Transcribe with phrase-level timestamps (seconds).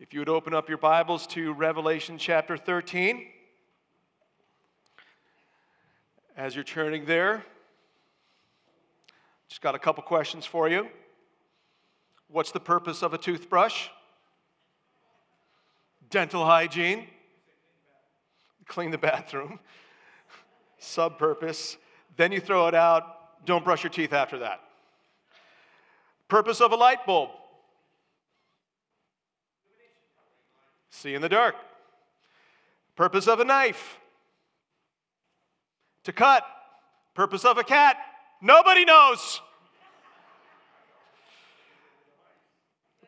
[0.00, 3.26] If you would open up your Bibles to Revelation chapter 13.
[6.36, 7.44] As you're turning there,
[9.48, 10.86] just got a couple questions for you.
[12.28, 13.88] What's the purpose of a toothbrush?
[16.10, 17.08] Dental hygiene.
[18.68, 19.58] Clean the bathroom.
[20.78, 21.76] Sub purpose.
[22.16, 23.44] Then you throw it out.
[23.46, 24.60] Don't brush your teeth after that.
[26.28, 27.30] Purpose of a light bulb
[30.90, 31.54] see in the dark.
[32.96, 33.98] Purpose of a knife
[36.04, 36.44] to cut.
[37.14, 37.96] Purpose of a cat
[38.40, 39.40] nobody knows.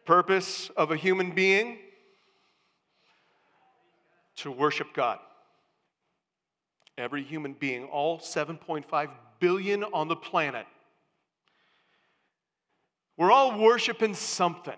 [0.04, 1.78] Purpose of a human being
[4.36, 5.18] to worship God.
[6.98, 10.66] Every human being, all 7.5 billion on the planet,
[13.16, 14.76] we're all worshiping something.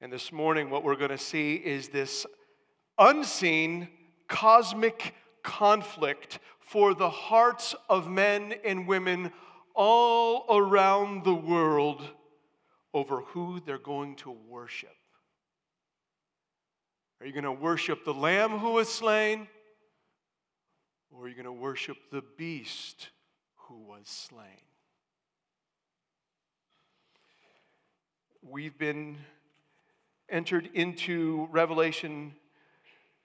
[0.00, 2.26] And this morning, what we're going to see is this
[2.98, 3.88] unseen
[4.28, 9.32] cosmic conflict for the hearts of men and women
[9.74, 12.02] all around the world
[12.92, 14.90] over who they're going to worship.
[17.20, 19.48] Are you going to worship the Lamb who was slain?
[21.10, 23.08] Or are you going to worship the beast
[23.68, 24.60] who was slain?
[28.42, 29.16] We've been
[30.28, 32.34] entered into Revelation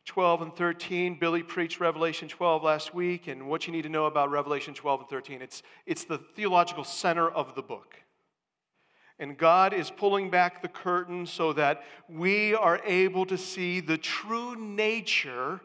[0.05, 1.17] 12 and 13.
[1.19, 5.01] Billy preached Revelation 12 last week, and what you need to know about Revelation 12
[5.01, 5.41] and 13.
[5.41, 7.95] It's, it's the theological center of the book.
[9.19, 13.97] And God is pulling back the curtain so that we are able to see the
[13.97, 15.61] true nature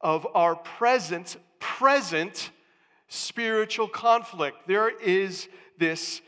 [0.00, 2.50] of our present, present
[3.08, 4.68] spiritual conflict.
[4.68, 6.22] There is this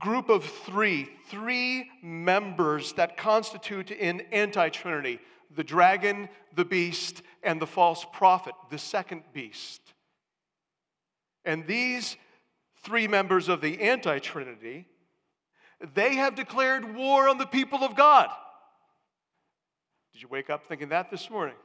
[0.00, 5.20] group of three, three members that constitute an anti trinity
[5.54, 9.80] the dragon, the beast, and the false prophet, the second beast.
[11.44, 12.16] And these
[12.82, 14.86] three members of the anti trinity,
[15.94, 18.28] they have declared war on the people of God.
[20.12, 21.56] Did you wake up thinking that this morning?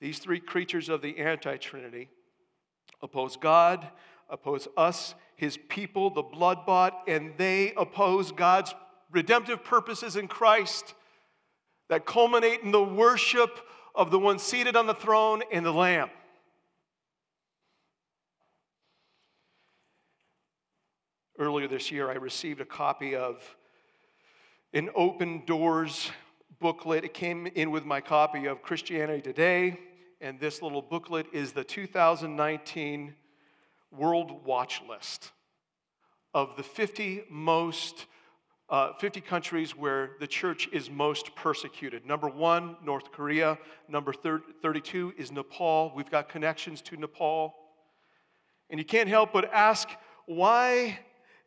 [0.00, 2.08] These three creatures of the anti trinity
[3.02, 3.86] oppose God,
[4.28, 8.74] oppose us, his people, the blood bought, and they oppose God's
[9.10, 10.94] redemptive purposes in Christ
[11.88, 13.60] that culminate in the worship
[13.94, 16.10] of the one seated on the throne and the Lamb.
[21.38, 23.56] Earlier this year, I received a copy of
[24.72, 26.10] an Open Doors
[26.58, 27.04] booklet.
[27.04, 29.78] It came in with my copy of Christianity Today,
[30.20, 33.14] and this little booklet is the 2019
[33.90, 35.32] World Watch List
[36.34, 38.06] of the 50 most,
[38.68, 42.04] uh, 50 countries where the church is most persecuted.
[42.06, 43.58] Number one, North Korea.
[43.88, 45.92] Number 32 is Nepal.
[45.94, 47.54] We've got connections to Nepal.
[48.70, 49.88] And you can't help but ask
[50.26, 50.98] why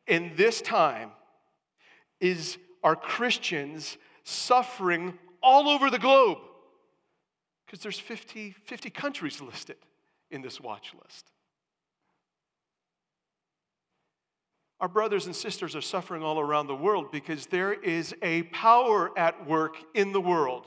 [0.07, 1.11] in this time
[2.19, 6.39] is our Christians suffering all over the globe?
[7.65, 9.77] Because there's 50, 50 countries listed
[10.31, 11.31] in this watch list.
[14.81, 19.15] Our brothers and sisters are suffering all around the world because there is a power
[19.15, 20.65] at work in the world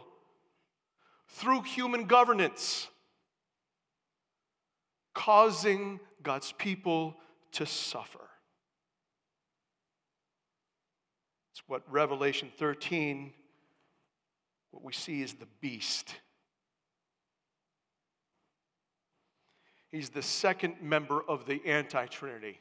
[1.30, 2.86] through human governance,
[5.14, 7.16] causing God's people
[7.52, 8.20] to suffer.
[11.52, 13.32] It's what Revelation 13,
[14.70, 16.14] what we see is the beast.
[19.90, 22.60] He's the second member of the anti Trinity.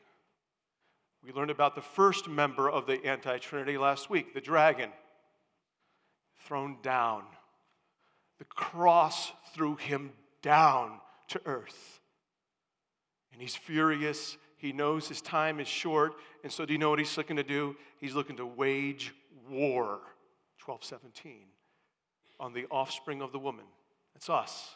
[1.26, 4.90] We learned about the first member of the anti Trinity last week, the dragon,
[6.46, 7.24] thrown down.
[8.40, 10.12] The cross threw him
[10.42, 12.02] down to earth.
[13.32, 14.38] And he's furious.
[14.58, 16.14] He knows his time is short.
[16.44, 17.76] And so, do you know what he's looking to do?
[18.00, 19.14] He's looking to wage
[19.50, 20.00] war,
[20.64, 21.46] 1217,
[22.40, 23.66] on the offspring of the woman.
[24.14, 24.76] That's us.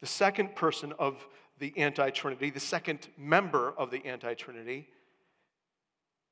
[0.00, 1.26] The second person of
[1.58, 4.88] the anti Trinity, the second member of the anti Trinity,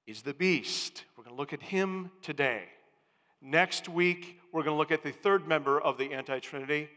[0.06, 1.04] is the beast.
[1.16, 2.64] We're going to look at him today.
[3.42, 6.88] Next week, we're going to look at the third member of the anti Trinity,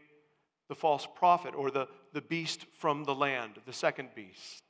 [0.68, 4.62] the false prophet, or the, the beast from the land, the second beast.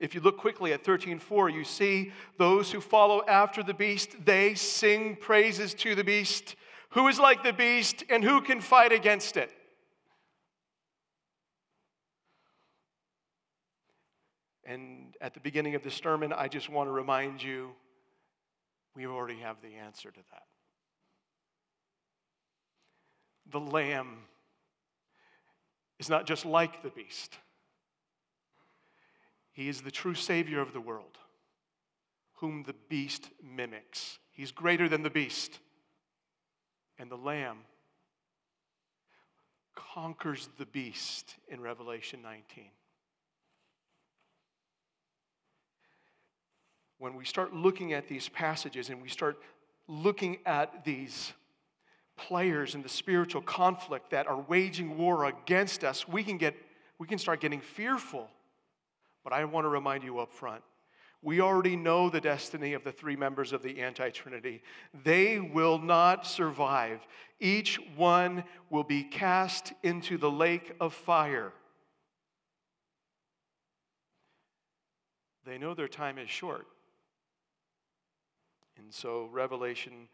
[0.00, 4.54] If you look quickly at 13:4, you see those who follow after the beast, they
[4.54, 6.56] sing praises to the beast.
[6.90, 9.50] Who is like the beast and who can fight against it?
[14.66, 17.72] And at the beginning of this sermon, I just want to remind you
[18.94, 20.44] we already have the answer to that.
[23.50, 24.18] The Lamb
[25.98, 27.36] is not just like the beast,
[29.52, 31.18] He is the true Savior of the world,
[32.34, 34.18] whom the beast mimics.
[34.32, 35.60] He's greater than the beast.
[36.98, 37.58] And the Lamb
[39.74, 42.70] conquers the beast in Revelation 19.
[47.04, 49.38] When we start looking at these passages and we start
[49.88, 51.34] looking at these
[52.16, 56.56] players in the spiritual conflict that are waging war against us, we can get
[56.98, 58.30] we can start getting fearful.
[59.22, 60.62] But I want to remind you up front
[61.20, 64.62] we already know the destiny of the three members of the anti Trinity.
[65.04, 67.00] They will not survive.
[67.38, 71.52] Each one will be cast into the lake of fire.
[75.44, 76.66] They know their time is short.
[78.84, 80.08] And so, Revelation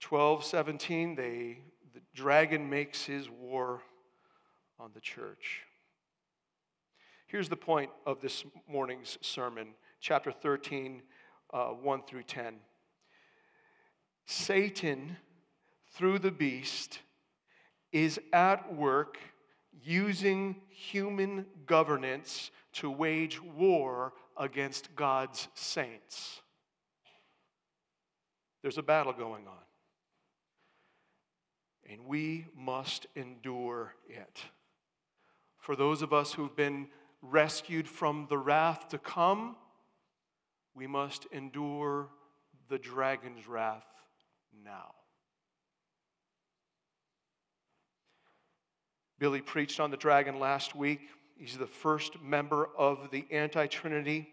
[0.00, 1.58] 12 17, they,
[1.94, 3.82] the dragon makes his war
[4.80, 5.60] on the church.
[7.28, 11.02] Here's the point of this morning's sermon chapter 13,
[11.52, 12.56] uh, 1 through 10.
[14.26, 15.16] Satan,
[15.92, 16.98] through the beast,
[17.92, 19.18] is at work
[19.84, 26.40] using human governance to wage war against God's saints.
[28.64, 29.62] There's a battle going on.
[31.86, 34.40] And we must endure it.
[35.58, 36.88] For those of us who've been
[37.20, 39.56] rescued from the wrath to come,
[40.74, 42.08] we must endure
[42.70, 43.84] the dragon's wrath
[44.64, 44.94] now.
[49.18, 51.02] Billy preached on the dragon last week.
[51.36, 54.26] He's the first member of the anti Trinity.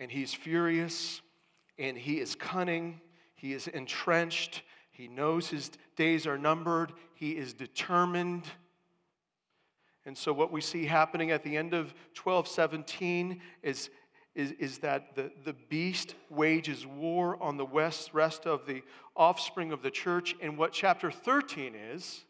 [0.00, 1.20] And he's furious
[1.80, 3.00] and he is cunning.
[3.34, 4.62] He is entrenched.
[4.92, 6.92] He knows his days are numbered.
[7.14, 8.44] He is determined.
[10.04, 13.90] And so, what we see happening at the end of 1217 is,
[14.34, 18.82] is, is that the, the beast wages war on the west, rest of the
[19.16, 20.36] offspring of the church.
[20.42, 22.24] And what chapter 13 is,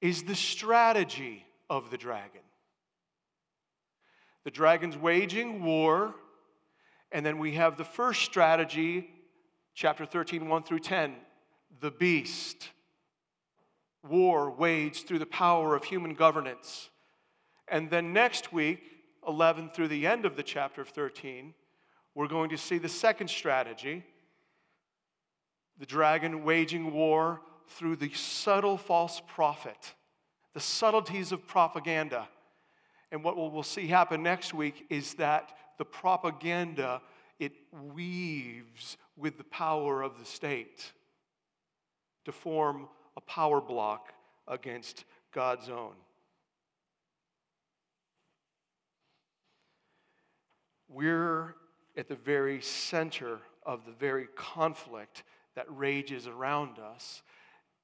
[0.00, 2.40] is the strategy of the dragon.
[4.44, 6.14] The dragon's waging war,
[7.12, 9.10] and then we have the first strategy,
[9.74, 11.14] chapter 13, 1 through 10,
[11.80, 12.70] the beast
[14.08, 16.90] war waged through the power of human governance.
[17.68, 18.82] And then next week,
[19.26, 21.54] 11 through the end of the chapter of 13,
[22.14, 24.04] we're going to see the second strategy
[25.78, 29.94] the dragon waging war through the subtle false prophet,
[30.52, 32.28] the subtleties of propaganda.
[33.10, 35.50] And what we'll see happen next week is that
[35.80, 37.00] the propaganda
[37.38, 37.52] it
[37.94, 40.92] weaves with the power of the state
[42.26, 42.86] to form
[43.16, 44.12] a power block
[44.46, 45.94] against God's own.
[50.86, 51.54] We're
[51.96, 55.22] at the very center of the very conflict
[55.56, 57.22] that rages around us,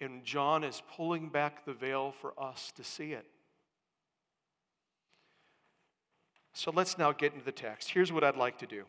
[0.02, 3.24] and John is pulling back the veil for us to see it.
[6.56, 7.90] So let's now get into the text.
[7.90, 8.84] Here's what I'd like to do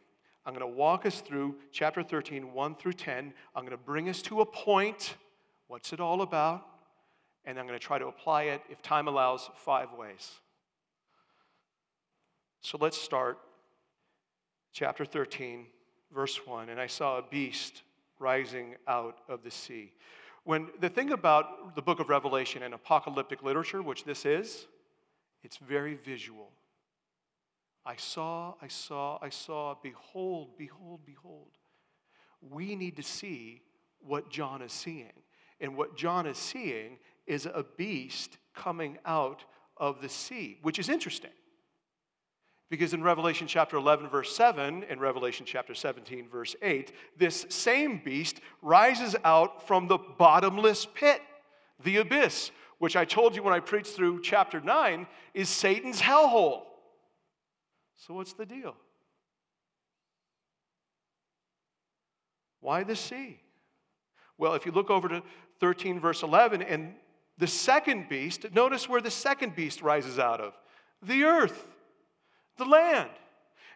[0.45, 3.33] I'm going to walk us through chapter 13, 1 through 10.
[3.55, 5.15] I'm going to bring us to a point
[5.67, 6.65] What's it all about?
[7.45, 10.31] And I'm going to try to apply it, if time allows, five ways.
[12.61, 13.37] So let's start.
[14.73, 15.65] Chapter 13,
[16.13, 16.69] verse 1.
[16.69, 17.83] And I saw a beast
[18.19, 19.91] rising out of the sea.
[20.43, 24.67] When the thing about the book of Revelation and apocalyptic literature, which this is,
[25.43, 26.49] it's very visual.
[27.87, 31.51] I saw, I saw, I saw, behold, behold, behold.
[32.41, 33.61] We need to see
[33.99, 35.13] what John is seeing.
[35.61, 39.45] And what John is seeing is a beast coming out
[39.77, 41.31] of the sea, which is interesting.
[42.69, 48.01] Because in Revelation chapter 11, verse 7, and Revelation chapter 17, verse 8, this same
[48.03, 51.21] beast rises out from the bottomless pit,
[51.81, 56.66] the abyss, which I told you when I preached through chapter 9 is Satan's hellhole.
[57.97, 58.75] So, what's the deal?
[62.59, 63.39] Why the sea?
[64.37, 65.23] Well, if you look over to
[65.59, 66.93] 13, verse 11, and
[67.37, 70.53] the second beast, notice where the second beast rises out of
[71.01, 71.67] the earth,
[72.57, 73.09] the land.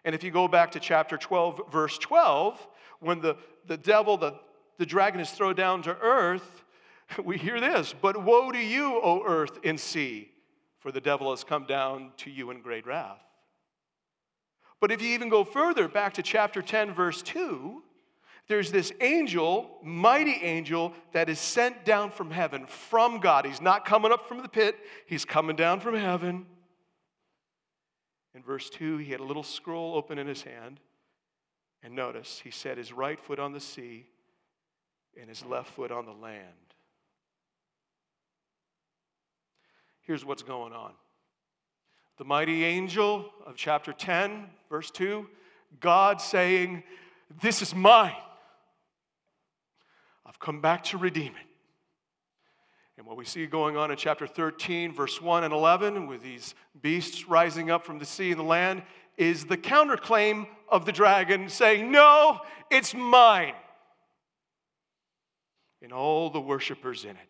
[0.04, 2.66] And if you go back to chapter 12, verse 12,
[3.00, 3.36] when the,
[3.66, 4.34] the devil, the,
[4.78, 6.64] the dragon, is thrown down to earth,
[7.24, 10.30] we hear this But woe to you, O earth and sea,
[10.78, 13.20] for the devil has come down to you in great wrath.
[14.82, 17.84] But if you even go further, back to chapter 10, verse 2,
[18.48, 23.46] there's this angel, mighty angel, that is sent down from heaven, from God.
[23.46, 26.46] He's not coming up from the pit, he's coming down from heaven.
[28.34, 30.80] In verse 2, he had a little scroll open in his hand.
[31.84, 34.06] And notice, he set his right foot on the sea
[35.16, 36.48] and his left foot on the land.
[40.00, 40.94] Here's what's going on
[42.18, 45.28] the mighty angel of chapter 10, verse 2,
[45.80, 46.82] God saying,
[47.42, 48.16] This is mine.
[50.24, 51.46] I've come back to redeem it.
[52.96, 56.54] And what we see going on in chapter 13, verse 1 and 11, with these
[56.80, 58.82] beasts rising up from the sea and the land,
[59.18, 63.52] is the counterclaim of the dragon saying, No, it's mine.
[65.82, 67.28] And all the worshipers in it.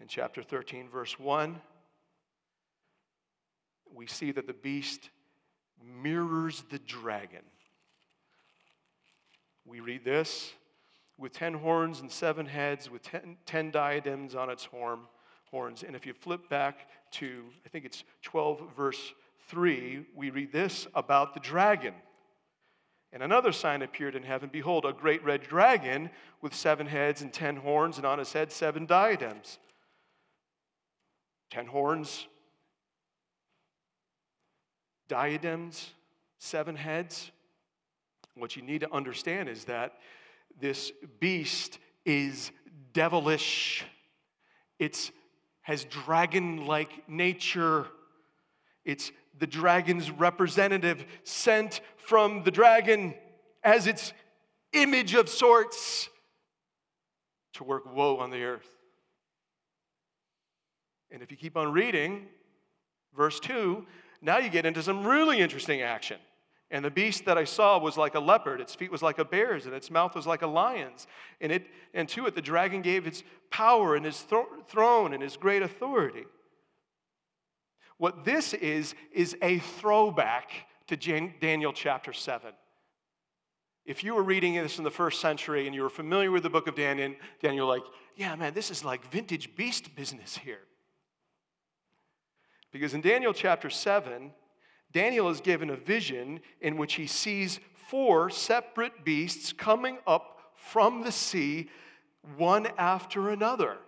[0.00, 1.60] In chapter 13, verse 1,
[3.94, 5.10] we see that the beast
[6.02, 7.42] mirrors the dragon.
[9.64, 10.52] We read this
[11.18, 15.00] with ten horns and seven heads, with ten, ten diadems on its horn,
[15.50, 15.82] horns.
[15.82, 19.12] And if you flip back to, I think it's 12, verse
[19.48, 21.94] 3, we read this about the dragon.
[23.12, 27.32] And another sign appeared in heaven Behold, a great red dragon with seven heads and
[27.32, 29.58] ten horns, and on his head seven diadems
[31.50, 32.26] ten horns,
[35.10, 35.90] diadems,
[36.38, 37.32] seven heads.
[38.36, 39.94] What you need to understand is that
[40.60, 42.52] this beast is
[42.92, 43.84] devilish.
[44.78, 45.10] It
[45.62, 47.88] has dragon like nature.
[48.84, 53.14] It's the dragon's representative sent from the dragon
[53.64, 54.12] as its
[54.72, 56.08] image of sorts
[57.54, 58.68] to work woe on the earth.
[61.10, 62.26] And if you keep on reading,
[63.16, 63.84] verse 2,
[64.22, 66.18] now you get into some really interesting action.
[66.70, 69.24] And the beast that I saw was like a leopard, its feet was like a
[69.24, 71.08] bear's, and its mouth was like a lion's.
[71.40, 75.22] And, it, and to it, the dragon gave its power and his th- throne and
[75.22, 76.26] his great authority.
[77.96, 80.52] What this is, is a throwback
[80.86, 82.52] to Jan- Daniel chapter 7.
[83.84, 86.50] If you were reading this in the first century and you were familiar with the
[86.50, 87.82] book of Daniel, Daniel, like,
[88.14, 90.60] yeah, man, this is like vintage beast business here.
[92.72, 94.32] Because in Daniel chapter 7,
[94.92, 101.02] Daniel is given a vision in which he sees four separate beasts coming up from
[101.02, 101.68] the sea,
[102.36, 103.78] one after another.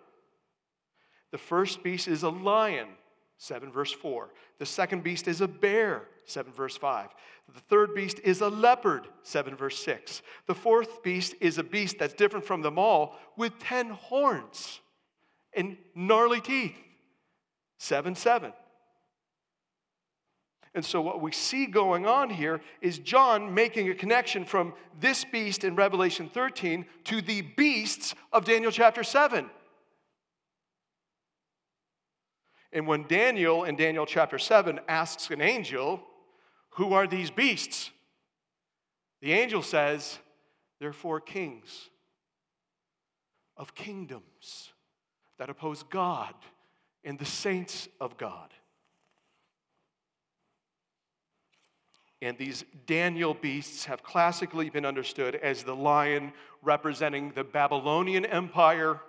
[1.30, 2.88] The first beast is a lion,
[3.38, 4.30] 7 verse 4.
[4.58, 7.08] The second beast is a bear, 7 verse 5.
[7.54, 10.22] The third beast is a leopard, 7 verse 6.
[10.46, 14.80] The fourth beast is a beast that's different from them all with 10 horns
[15.54, 16.76] and gnarly teeth,
[17.78, 18.52] 7 7.
[20.74, 25.24] And so, what we see going on here is John making a connection from this
[25.24, 29.50] beast in Revelation 13 to the beasts of Daniel chapter 7.
[32.72, 36.02] And when Daniel in Daniel chapter 7 asks an angel,
[36.70, 37.90] Who are these beasts?
[39.20, 40.18] The angel says,
[40.80, 41.90] They're four kings
[43.58, 44.72] of kingdoms
[45.38, 46.34] that oppose God
[47.04, 48.54] and the saints of God.
[52.22, 59.00] And these Daniel beasts have classically been understood as the lion representing the Babylonian Empire,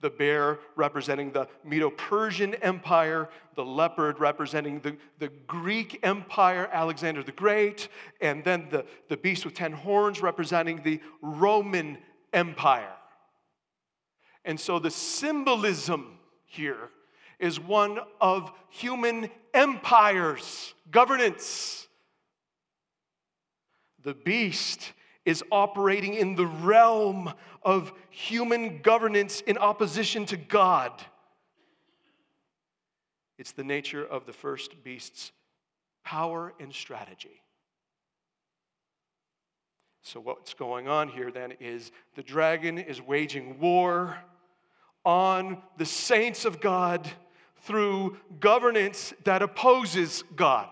[0.00, 7.24] the bear representing the Medo Persian Empire, the leopard representing the, the Greek Empire, Alexander
[7.24, 7.88] the Great,
[8.20, 11.98] and then the, the beast with 10 horns representing the Roman
[12.32, 12.94] Empire.
[14.44, 16.90] And so the symbolism here
[17.40, 21.88] is one of human empires, governance
[24.02, 24.92] the beast
[25.24, 27.32] is operating in the realm
[27.62, 30.92] of human governance in opposition to God.
[33.38, 35.32] It's the nature of the first beast's
[36.04, 37.42] power and strategy.
[40.04, 44.18] So, what's going on here then is the dragon is waging war
[45.04, 47.08] on the saints of God
[47.62, 50.68] through governance that opposes God.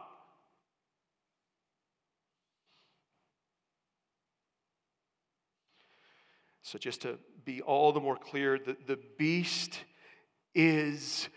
[6.71, 9.81] So, just to be all the more clear, the, the beast
[10.55, 11.29] is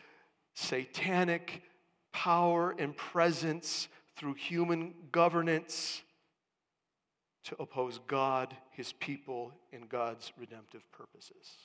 [0.54, 1.64] satanic
[2.12, 6.04] power and presence through human governance
[7.46, 11.58] to oppose God, his people, and God's redemptive purposes.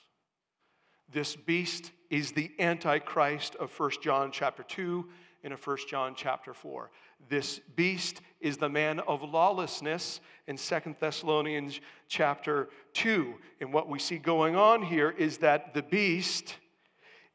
[1.07, 5.07] This beast is the antichrist of 1 John chapter 2
[5.43, 6.91] of 1 John chapter 4.
[7.29, 13.33] This beast is the man of lawlessness in 2 Thessalonians chapter 2.
[13.61, 16.55] And what we see going on here is that the beast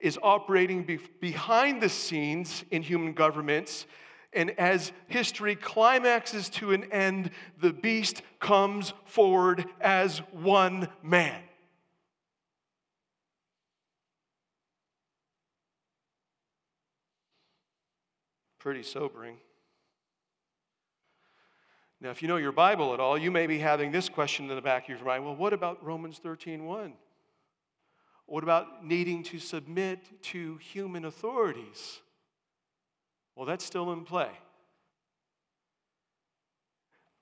[0.00, 3.86] is operating be- behind the scenes in human governments.
[4.32, 7.30] And as history climaxes to an end,
[7.60, 11.40] the beast comes forward as one man.
[18.64, 19.36] Pretty sobering.
[22.00, 24.56] Now, if you know your Bible at all, you may be having this question in
[24.56, 26.94] the back of your mind well, what about Romans 13 1?
[28.24, 32.00] What about needing to submit to human authorities?
[33.36, 34.30] Well, that's still in play.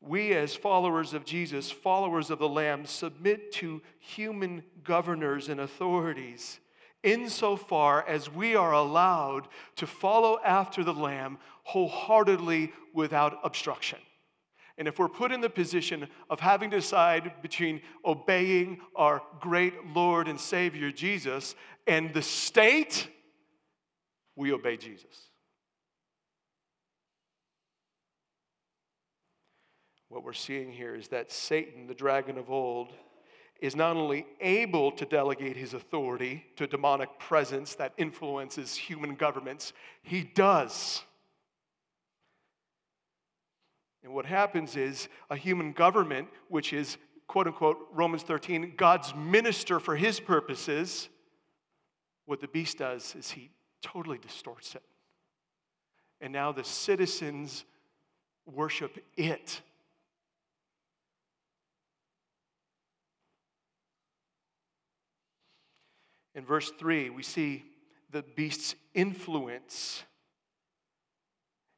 [0.01, 6.61] We, as followers of Jesus, followers of the Lamb, submit to human governors and authorities
[7.03, 13.99] insofar as we are allowed to follow after the Lamb wholeheartedly without obstruction.
[14.79, 19.75] And if we're put in the position of having to decide between obeying our great
[19.95, 21.55] Lord and Savior Jesus
[21.87, 23.09] and the state,
[24.35, 25.29] we obey Jesus.
[30.09, 32.93] What we're seeing here is that Satan, the dragon of old,
[33.63, 39.73] is not only able to delegate his authority to demonic presence that influences human governments,
[40.03, 41.05] he does.
[44.03, 46.97] And what happens is a human government, which is,
[47.29, 51.09] quote unquote, Romans 13, God's minister for his purposes,
[52.27, 53.49] what the beast does is he
[53.81, 54.83] totally distorts it.
[56.21, 57.65] And now the citizens
[58.45, 59.61] worship it.
[66.35, 67.65] In verse 3, we see
[68.11, 70.03] the beast's influence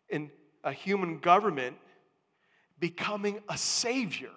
[0.08, 0.30] in
[0.62, 1.76] a human government
[2.78, 4.30] becoming a savior.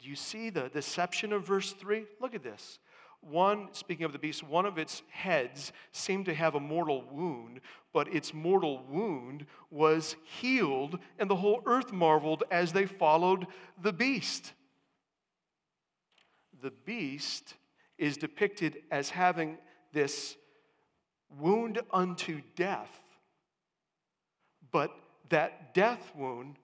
[0.00, 2.04] Do you see the deception of verse 3?
[2.20, 2.78] Look at this.
[3.20, 7.60] One, speaking of the beast, one of its heads seemed to have a mortal wound,
[7.92, 13.46] but its mortal wound was healed, and the whole earth marveled as they followed
[13.80, 14.54] the beast.
[16.62, 17.54] The beast
[18.00, 19.58] is depicted as having
[19.92, 20.36] this
[21.38, 22.90] wound unto death,
[24.72, 24.90] but
[25.28, 26.56] that death wound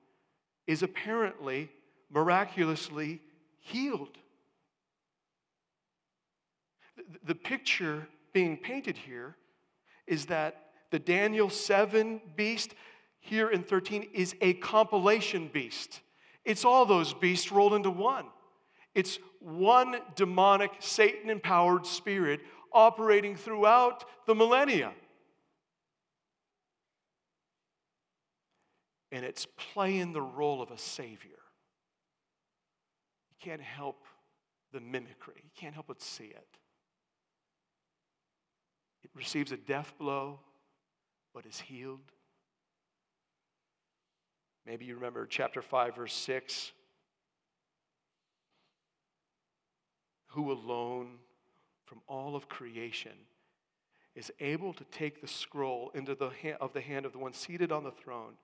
[0.66, 1.68] is apparently
[2.10, 3.20] miraculously
[3.60, 4.16] healed.
[7.22, 9.36] The picture being painted here
[10.06, 12.74] is that the Daniel 7 beast
[13.20, 16.00] here in 13 is a compilation beast.
[16.46, 18.26] It's all those beasts rolled into one.
[18.94, 22.40] It's one demonic, Satan empowered spirit
[22.72, 24.92] operating throughout the millennia.
[29.12, 31.30] and it's playing the role of a savior.
[33.30, 34.04] You can't help
[34.72, 36.48] the mimicry, you can't help but see it.
[39.02, 40.40] It receives a death blow,
[41.32, 42.12] but is healed.
[44.66, 46.72] Maybe you remember chapter 5, verse 6.
[50.28, 51.18] Who alone
[51.84, 53.12] from all of creation
[54.14, 57.32] is able to take the scroll into the hand of the hand of the one
[57.32, 58.34] seated on the throne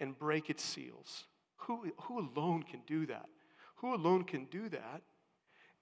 [0.00, 1.24] and break its seals.
[1.56, 3.26] Who, who alone can do that?
[3.76, 5.02] Who alone can do that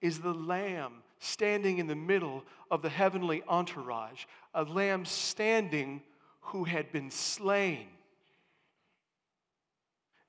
[0.01, 6.03] is the lamb standing in the middle of the heavenly entourage, a lamb standing
[6.41, 7.87] who had been slain.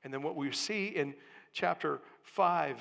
[0.03, 1.15] And then what we see in
[1.51, 2.77] chapter 5,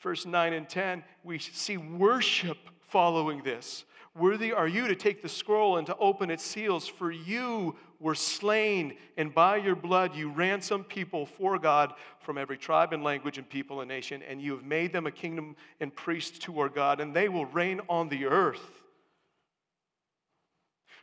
[0.00, 3.84] verse 9 and 10, we see worship following this.
[4.14, 8.14] Worthy are you to take the scroll and to open its seals, for you were
[8.14, 13.38] slain, and by your blood you ransomed people for God from every tribe and language
[13.38, 16.68] and people and nation, and you have made them a kingdom and priests to our
[16.68, 18.82] God, and they will reign on the earth.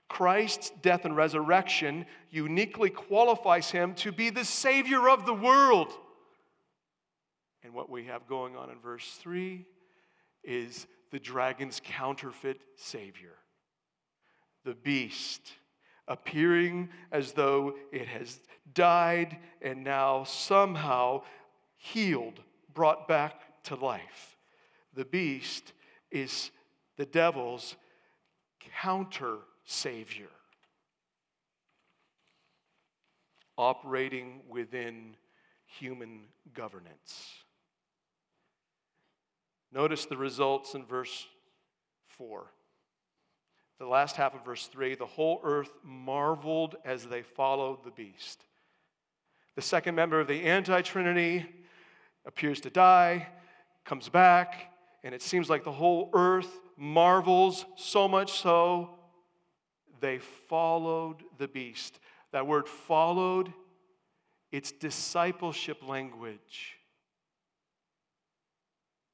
[0.08, 5.94] Christ's death and resurrection uniquely qualifies him to be the Savior of the world.
[7.64, 9.66] And what we have going on in verse 3
[10.44, 13.36] is the dragon's counterfeit Savior,
[14.64, 15.54] the beast
[16.08, 18.40] appearing as though it has
[18.74, 21.22] died and now somehow
[21.78, 22.42] healed,
[22.74, 24.38] brought back to life.
[24.94, 25.74] The beast
[26.12, 26.52] is
[26.98, 27.76] the devil's
[28.82, 30.30] counter savior,
[33.58, 35.16] operating within
[35.66, 36.22] human
[36.54, 37.44] governance.
[39.72, 41.28] Notice the results in verse
[42.08, 42.52] 4.
[43.78, 48.46] The last half of verse 3 the whole earth marveled as they followed the beast.
[49.56, 51.46] The second member of the anti Trinity
[52.26, 53.28] appears to die,
[53.86, 58.92] comes back, and it seems like the whole earth marvels so much so
[60.00, 62.00] they followed the beast.
[62.32, 63.54] That word followed,
[64.52, 66.79] it's discipleship language.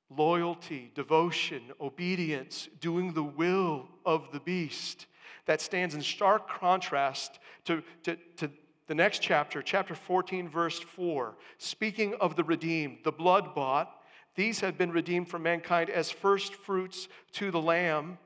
[0.09, 5.07] Loyalty, devotion, obedience, doing the will of the beast.
[5.45, 8.49] That stands in stark contrast to, to, to
[8.87, 11.35] the next chapter, chapter 14, verse 4.
[11.57, 13.91] Speaking of the redeemed, the blood bought,
[14.35, 18.17] these have been redeemed from mankind as first fruits to the Lamb,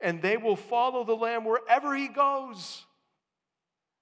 [0.00, 2.84] and they will follow the Lamb wherever he goes.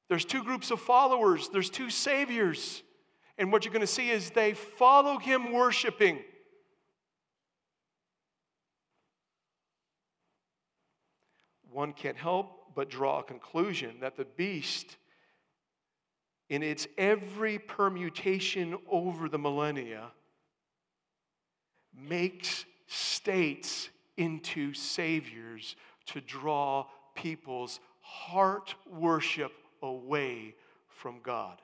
[0.09, 2.83] There's two groups of followers, there's two saviors.
[3.37, 6.21] And what you're going to see is they follow him worshiping.
[11.75, 14.97] One can't help but draw a conclusion that the beast,
[16.49, 20.13] in its every permutation over the millennia,
[21.93, 25.75] makes states into saviors
[26.07, 30.55] to draw people's heart worship away
[30.87, 31.61] from God.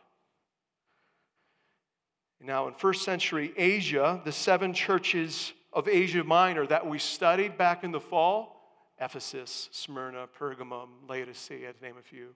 [2.40, 7.84] Now, in first century Asia, the seven churches of Asia Minor that we studied back
[7.84, 8.59] in the fall
[9.00, 12.34] Ephesus, Smyrna, Pergamum, Laodicea, to name a few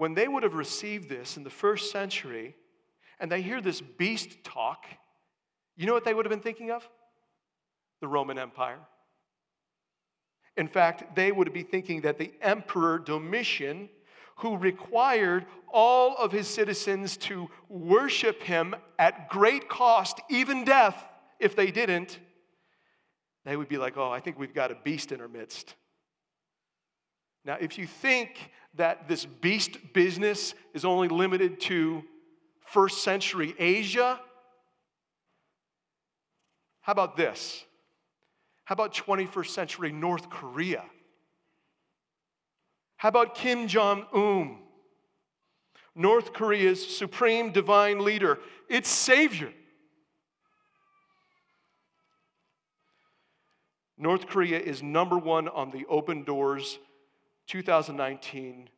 [0.00, 2.56] when they would have received this in the first century
[3.20, 4.86] and they hear this beast talk,
[5.76, 6.88] you know what they would have been thinking of?
[8.00, 8.78] The Roman Empire.
[10.56, 13.90] In fact, they would be thinking that the Emperor Domitian,
[14.36, 21.06] who required all of his citizens to worship him at great cost, even death,
[21.38, 22.18] if they didn't,
[23.44, 25.74] they would be like, oh, I think we've got a beast in our midst.
[27.44, 32.02] Now, if you think that this beast business is only limited to
[32.66, 34.20] first century Asia,
[36.82, 37.64] how about this?
[38.64, 40.84] How about 21st century North Korea?
[42.96, 44.58] How about Kim Jong un,
[45.94, 49.52] North Korea's supreme divine leader, its savior?
[54.00, 56.78] North Korea is number one on the Open Doors
[57.48, 58.70] 2019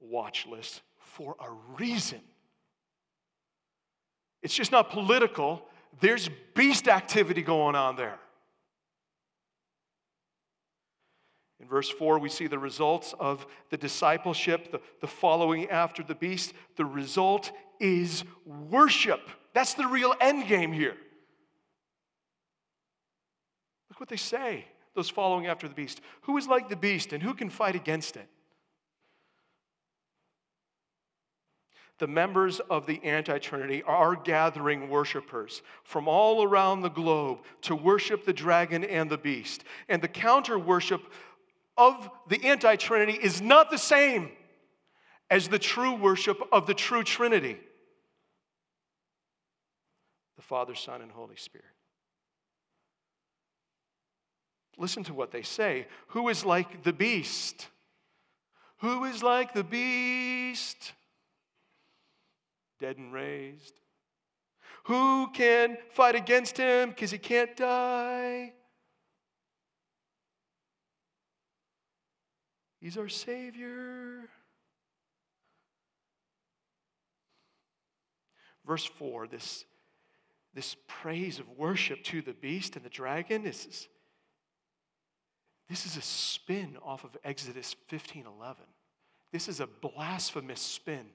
[0.00, 1.46] watch list for a
[1.78, 2.20] reason.
[4.42, 5.62] It's just not political,
[6.00, 8.18] there's beast activity going on there.
[11.60, 16.14] In verse 4, we see the results of the discipleship, the, the following after the
[16.16, 16.54] beast.
[16.74, 19.20] The result is worship.
[19.54, 20.96] That's the real end game here.
[23.96, 26.02] Look what they say, those following after the beast.
[26.22, 28.28] Who is like the beast and who can fight against it?
[31.98, 37.74] the members of the anti Trinity are gathering worshipers from all around the globe to
[37.74, 39.64] worship the dragon and the beast.
[39.88, 41.00] And the counter worship
[41.76, 44.30] of the anti Trinity is not the same
[45.30, 47.56] as the true worship of the true Trinity
[50.36, 51.75] the Father, Son, and Holy Spirit.
[54.76, 55.86] Listen to what they say.
[56.08, 57.68] Who is like the beast?
[58.78, 60.92] Who is like the beast?
[62.78, 63.80] dead and raised.
[64.84, 68.52] Who can fight against him because he can't die?
[72.80, 74.28] He's our Savior.
[78.64, 79.64] Verse 4, this,
[80.54, 83.88] this praise of worship to the beast and the dragon, is,
[85.68, 88.66] this is a spin off of Exodus 15:11.
[89.32, 91.10] This is a blasphemous spin.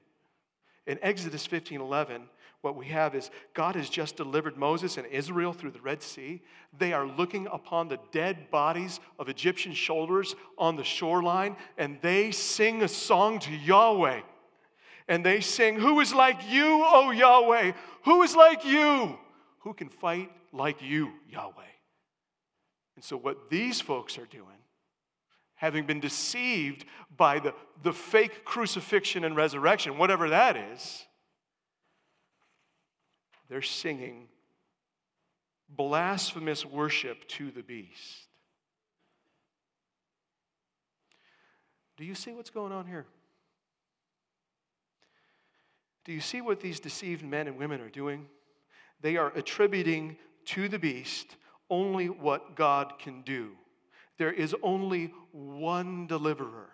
[0.88, 2.30] In Exodus 15 11,
[2.62, 6.42] what we have is God has just delivered Moses and Israel through the Red Sea.
[6.78, 12.32] They are looking upon the dead bodies of Egyptian shoulders on the shoreline, and they
[12.32, 14.22] sing a song to Yahweh.
[15.08, 17.74] And they sing, Who is like you, O Yahweh?
[18.04, 19.18] Who is like you?
[19.60, 21.64] Who can fight like you, Yahweh?
[22.96, 24.48] And so, what these folks are doing
[25.62, 31.06] having been deceived by the, the fake crucifixion and resurrection, whatever that is,
[33.48, 34.28] they're singing
[35.70, 38.26] blasphemous worship to the beast.
[41.96, 43.06] Do you see what's going on here?
[46.06, 48.26] Do you see what these deceived men and women are doing?
[49.02, 51.36] They are attributing to the beast
[51.72, 53.54] only what God can do.
[54.20, 56.70] There is only one deliverer.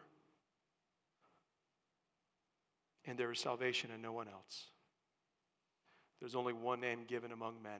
[3.06, 4.66] And there is salvation in no one else.
[6.20, 7.80] There's only one name given among men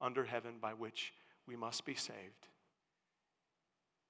[0.00, 1.12] under heaven by which
[1.46, 2.46] we must be saved.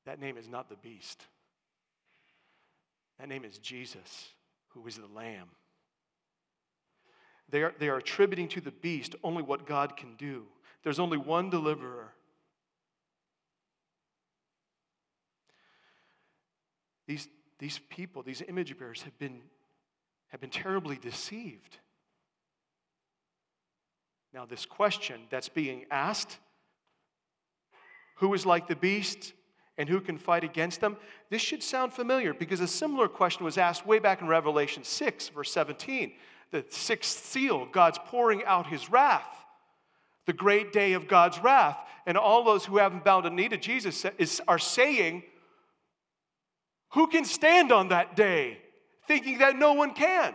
[0.04, 1.24] That name is not the beast.
[3.18, 4.28] That name is Jesus,
[4.68, 5.48] who is the Lamb.
[7.48, 10.44] They are, they are attributing to the beast only what God can do.
[10.82, 12.12] There's only one deliverer.
[17.06, 19.40] These, these people, these image bearers, have been,
[20.28, 21.78] have been terribly deceived.
[24.32, 26.38] Now, this question that's being asked
[28.16, 29.34] who is like the beast
[29.76, 30.96] and who can fight against them?
[31.30, 35.28] This should sound familiar because a similar question was asked way back in Revelation 6,
[35.28, 36.12] verse 17
[36.50, 39.44] the sixth seal, God's pouring out his wrath,
[40.26, 41.78] the great day of God's wrath.
[42.06, 44.04] And all those who haven't bowed a knee to Jesus
[44.46, 45.22] are saying,
[46.92, 48.58] Who can stand on that day?
[49.08, 50.34] Thinking that no one can.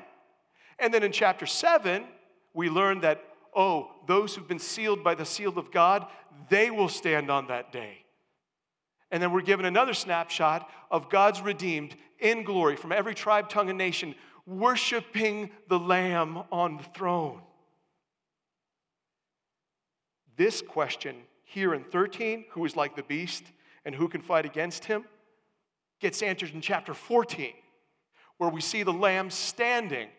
[0.79, 2.05] And then in chapter 7,
[2.53, 3.23] we learn that,
[3.55, 6.07] oh, those who've been sealed by the seal of God,
[6.49, 7.97] they will stand on that day.
[9.11, 13.69] And then we're given another snapshot of God's redeemed in glory from every tribe, tongue,
[13.69, 17.41] and nation worshiping the Lamb on the throne.
[20.37, 23.43] This question here in 13, who is like the beast
[23.85, 25.05] and who can fight against him,
[25.99, 27.53] gets answered in chapter 14,
[28.37, 30.09] where we see the Lamb standing.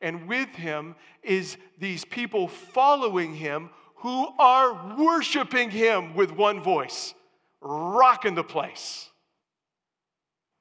[0.00, 7.14] And with him is these people following him who are worshiping him with one voice,
[7.60, 9.11] rocking the place.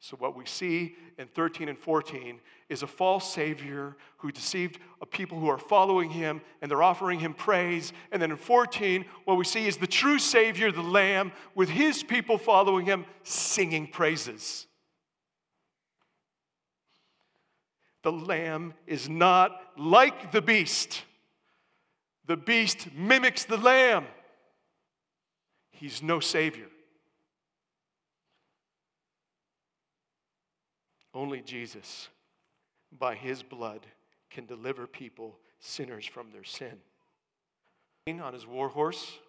[0.03, 5.05] So, what we see in 13 and 14 is a false Savior who deceived a
[5.05, 7.93] people who are following him and they're offering him praise.
[8.11, 12.01] And then in 14, what we see is the true Savior, the Lamb, with his
[12.01, 14.65] people following him, singing praises.
[18.01, 21.03] The Lamb is not like the beast,
[22.25, 24.07] the beast mimics the Lamb.
[25.69, 26.70] He's no Savior.
[31.13, 32.09] Only Jesus,
[32.97, 33.85] by his blood,
[34.29, 36.79] can deliver people, sinners, from their sin.
[38.07, 39.19] On his war horse,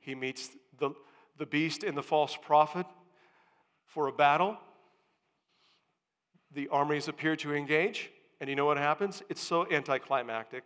[0.00, 0.90] he meets the,
[1.38, 2.86] the beast and the false prophet
[3.86, 4.56] for a battle.
[6.54, 9.22] The armies appear to engage, and you know what happens?
[9.28, 10.64] It's so anticlimactic.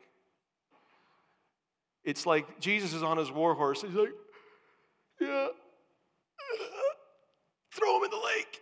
[2.04, 3.82] It's like Jesus is on his war horse.
[3.82, 4.12] He's like,
[5.20, 5.46] yeah,
[7.72, 8.60] throw him in the lake.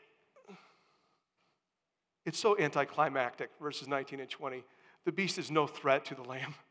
[2.25, 4.63] It's so anticlimactic, verses 19 and 20.
[5.05, 6.55] The beast is no threat to the lamb.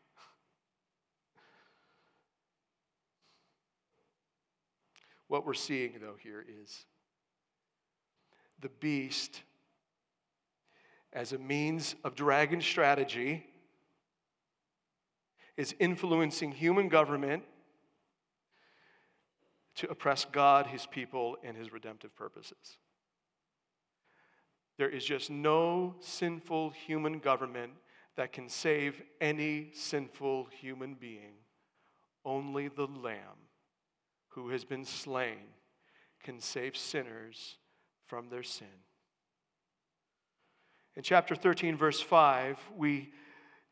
[5.28, 6.86] What we're seeing, though, here is
[8.60, 9.44] the beast
[11.14, 13.46] as a means of dragon strategy
[15.56, 17.44] is influencing human government
[19.76, 22.78] to oppress God, his people, and his redemptive purposes.
[24.80, 27.74] There is just no sinful human government
[28.16, 31.34] that can save any sinful human being.
[32.24, 33.50] Only the Lamb
[34.30, 35.50] who has been slain
[36.24, 37.58] can save sinners
[38.06, 38.68] from their sin.
[40.96, 43.12] In chapter 13, verse 5, we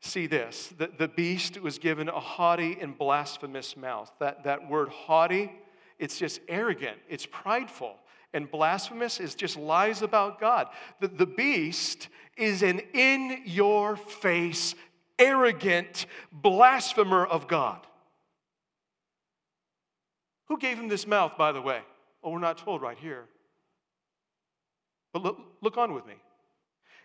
[0.01, 4.11] see this that the beast was given a haughty and blasphemous mouth.
[4.19, 5.53] That, that word haughty,
[5.99, 7.95] it's just arrogant, it's prideful
[8.33, 10.67] and blasphemous is just lies about God.
[10.99, 14.75] The, the beast is an in your face,
[15.17, 17.85] arrogant blasphemer of God.
[20.49, 21.81] Who gave him this mouth, by the way?
[22.23, 23.25] Oh, we're not told right here.
[25.13, 26.15] But look, look on with me.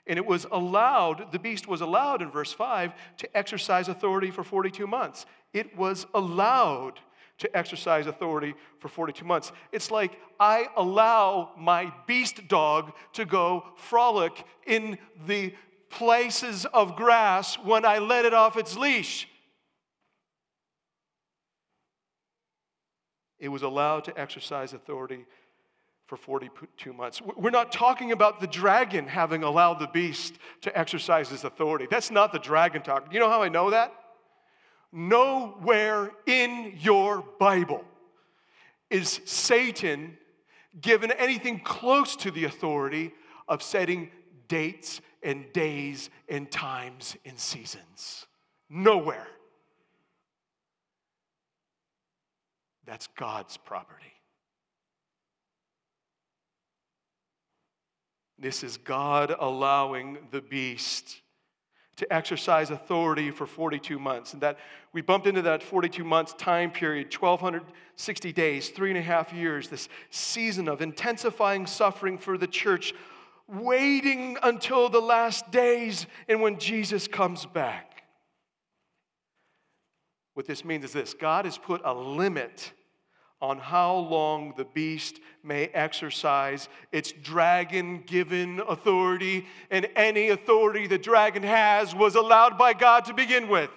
[0.06, 4.42] And it was allowed, the beast was allowed in verse 5 to exercise authority for
[4.42, 5.26] 42 months.
[5.52, 6.98] It was allowed
[7.38, 9.52] to exercise authority for 42 months.
[9.72, 15.54] It's like I allow my beast dog to go frolic in the
[15.90, 19.28] places of grass when I let it off its leash.
[23.38, 25.26] It was allowed to exercise authority
[26.06, 27.20] for 42 months.
[27.22, 31.88] We're not talking about the dragon having allowed the beast to exercise his authority.
[31.90, 33.12] That's not the dragon talk.
[33.12, 33.92] You know how I know that?
[34.92, 37.82] Nowhere in your Bible
[38.90, 40.18] is Satan
[40.80, 43.12] given anything close to the authority
[43.48, 44.10] of setting
[44.48, 48.26] dates and days and times and seasons.
[48.68, 49.26] Nowhere.
[52.84, 54.12] That's God's property.
[58.38, 61.21] This is God allowing the beast
[61.96, 64.32] to exercise authority for 42 months.
[64.32, 64.58] And that
[64.92, 69.68] we bumped into that 42 months time period, 1,260 days, three and a half years,
[69.68, 72.94] this season of intensifying suffering for the church,
[73.46, 78.04] waiting until the last days and when Jesus comes back.
[80.34, 82.72] What this means is this God has put a limit
[83.42, 90.96] on how long the beast may exercise its dragon given authority, and any authority the
[90.96, 93.68] dragon has was allowed by God to begin with.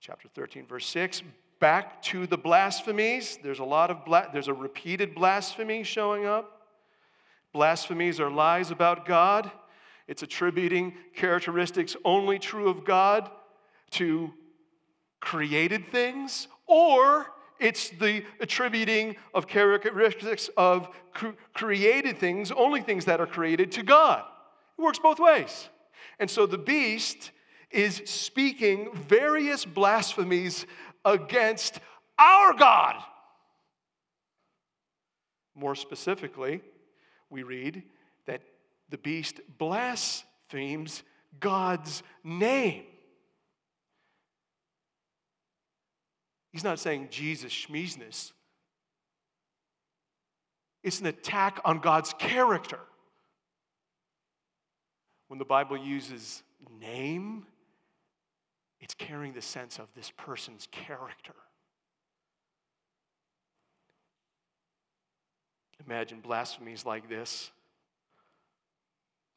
[0.00, 1.22] Chapter 13, verse 6,
[1.60, 3.38] back to the blasphemies.
[3.42, 6.68] There's a lot of, bla- there's a repeated blasphemy showing up.
[7.52, 9.50] Blasphemies are lies about God.
[10.08, 13.30] It's attributing characteristics only true of God
[13.90, 14.32] to
[15.20, 17.26] created things, or
[17.58, 20.88] it's the attributing of characteristics of
[21.52, 24.24] created things, only things that are created, to God.
[24.78, 25.68] It works both ways.
[26.18, 27.30] And so the beast
[27.70, 30.66] is speaking various blasphemies
[31.04, 31.80] against
[32.18, 32.96] our God.
[35.54, 36.62] More specifically,
[37.28, 37.82] we read
[38.26, 38.40] that
[38.88, 41.02] the beast blasphemes
[41.38, 42.84] God's name.
[46.52, 48.32] He's not saying Jesus schmeesness.
[50.82, 52.80] It's an attack on God's character.
[55.28, 56.42] When the Bible uses
[56.80, 57.46] name,
[58.80, 61.34] it's carrying the sense of this person's character.
[65.86, 67.50] Imagine blasphemies like this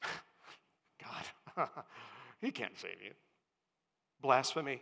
[1.04, 1.70] God,
[2.42, 3.12] he can't save you.
[4.22, 4.82] Blasphemy.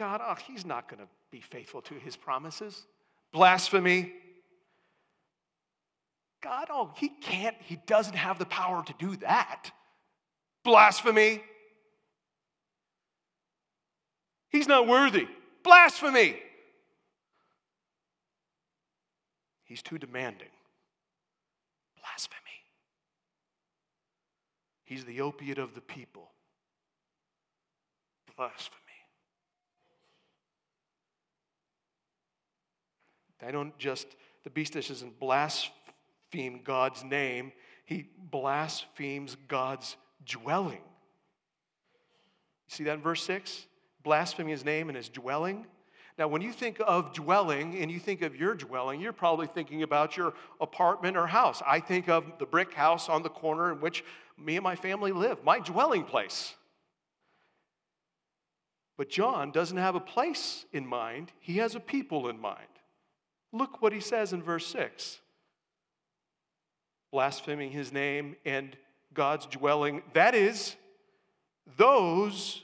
[0.00, 2.86] God, oh, he's not going to be faithful to his promises.
[3.34, 4.14] Blasphemy.
[6.42, 9.70] God, oh, he can't, he doesn't have the power to do that.
[10.64, 11.42] Blasphemy.
[14.48, 15.28] He's not worthy.
[15.62, 16.40] Blasphemy.
[19.64, 20.48] He's too demanding.
[22.00, 22.38] Blasphemy.
[24.82, 26.30] He's the opiate of the people.
[28.34, 28.89] Blasphemy.
[33.42, 34.06] They don't just,
[34.44, 37.52] the beast doesn't blaspheme God's name,
[37.84, 40.82] he blasphemes God's dwelling.
[42.68, 43.66] You see that in verse 6?
[44.02, 45.66] Blaspheming his name and his dwelling.
[46.18, 49.82] Now, when you think of dwelling and you think of your dwelling, you're probably thinking
[49.82, 51.62] about your apartment or house.
[51.66, 54.04] I think of the brick house on the corner in which
[54.36, 56.54] me and my family live, my dwelling place.
[58.96, 62.58] But John doesn't have a place in mind, he has a people in mind.
[63.52, 65.20] Look what he says in verse 6
[67.12, 68.76] blaspheming his name and
[69.12, 70.76] God's dwelling, that is,
[71.76, 72.62] those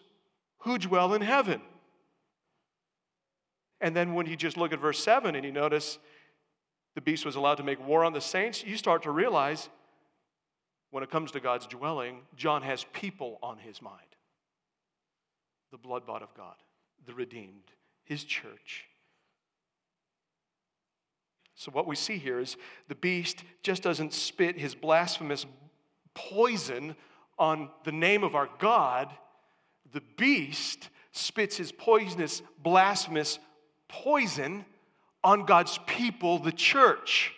[0.59, 1.61] who dwell in heaven.
[3.81, 5.99] And then when you just look at verse 7 and you notice
[6.95, 9.69] the beast was allowed to make war on the saints, you start to realize
[10.91, 14.01] when it comes to God's dwelling, John has people on his mind
[15.73, 16.55] the blood bought of God,
[17.07, 17.73] the redeemed,
[18.05, 18.87] his church.
[21.57, 22.57] So, what we see here is
[22.89, 25.47] the beast just doesn't spit his blasphemous
[26.15, 26.95] poison
[27.39, 29.11] on the name of our God.
[29.93, 33.39] The beast spits his poisonous, blasphemous
[33.89, 34.67] poison
[35.25, 37.33] on God's people, the church.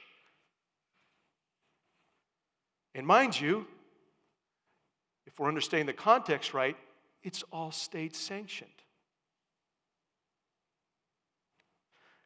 [2.95, 3.67] And mind you,
[5.27, 6.77] if we're understanding the context right,
[7.23, 8.78] it's all state sanctioned.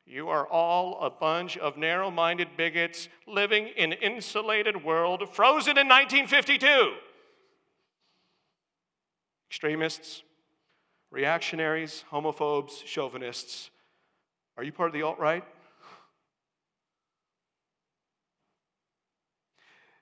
[0.07, 5.79] You are all a bunch of narrow minded bigots living in an insulated world, frozen
[5.79, 6.95] in 1952.
[9.49, 10.23] Extremists,
[11.11, 13.71] reactionaries, homophobes, chauvinists.
[14.57, 15.45] Are you part of the alt right?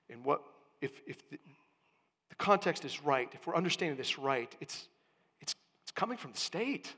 [0.09, 0.41] And what,
[0.81, 1.39] if, if the,
[2.29, 4.87] the context is right, if we're understanding this right, it's,
[5.39, 6.93] it's, it's coming from the state,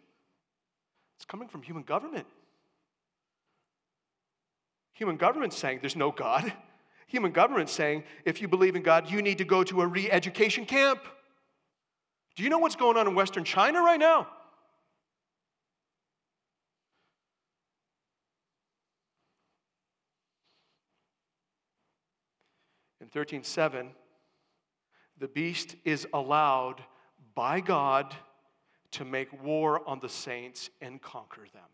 [1.17, 2.25] it's coming from human government.
[4.93, 6.53] Human government saying there's no God.
[7.07, 10.09] Human government saying if you believe in God, you need to go to a re
[10.09, 10.99] education camp.
[12.35, 14.27] Do you know what's going on in Western China right now?
[23.01, 23.93] In 13:7,
[25.17, 26.83] the beast is allowed
[27.35, 28.15] by God
[28.91, 31.69] to make war on the saints and conquer them.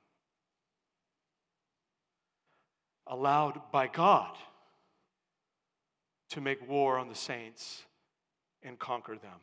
[3.10, 4.38] Allowed by God
[6.30, 7.84] to make war on the saints
[8.62, 9.39] and conquer them.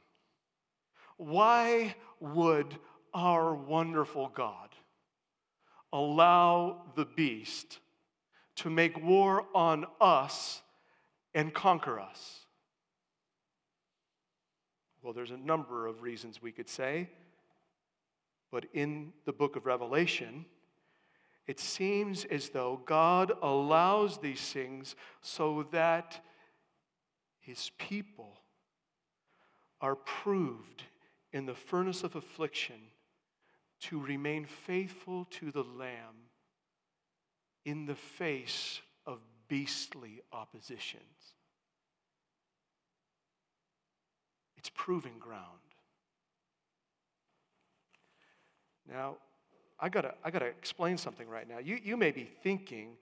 [1.17, 2.79] Why would
[3.13, 4.69] our wonderful God
[5.93, 7.81] allow the beast
[8.57, 10.63] to make war on us
[11.35, 12.47] and conquer us?
[15.03, 17.09] Well, there's a number of reasons we could say,
[18.51, 20.47] but in the book of Revelation,
[21.47, 26.21] it seems as though God allows these things so that
[27.41, 28.41] his people
[29.81, 30.83] are proved
[31.33, 32.91] in the furnace of affliction
[33.79, 36.31] to remain faithful to the Lamb
[37.65, 41.35] in the face of beastly oppositions.
[44.57, 45.43] It's proving ground.
[48.89, 49.17] Now,
[49.79, 51.59] I gotta, I gotta explain something right now.
[51.59, 52.97] You, you may be thinking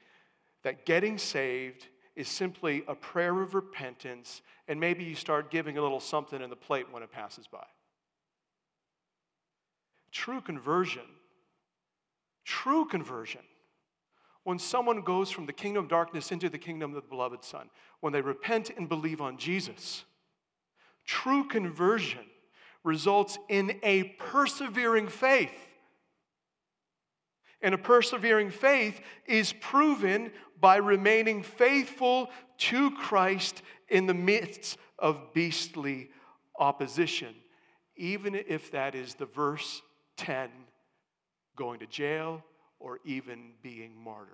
[0.63, 5.83] that getting saved is simply a prayer of repentance, and maybe you start giving a
[5.83, 7.65] little something in the plate when it passes by.
[10.13, 11.03] True conversion,
[12.45, 13.41] true conversion,
[14.45, 17.69] when someone goes from the kingdom of darkness into the kingdom of the beloved Son,
[18.01, 20.05] when they repent and believe on Jesus,
[21.05, 22.25] true conversion
[22.85, 25.67] results in a persevering faith.
[27.65, 35.33] And a persevering faith is proven by remaining faithful to Christ in the midst of
[35.33, 36.11] beastly
[36.59, 37.35] opposition,
[37.97, 39.81] even if that is the verse
[40.19, 40.51] 10
[41.57, 42.45] going to jail
[42.79, 44.29] or even being martyred.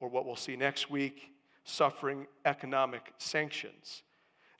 [0.00, 1.30] Or what we'll see next week
[1.62, 4.02] suffering economic sanctions.